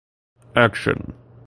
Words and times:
Action! 0.55 1.13